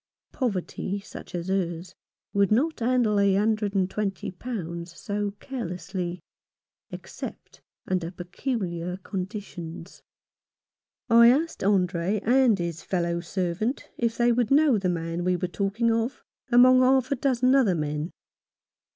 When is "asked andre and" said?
11.29-12.57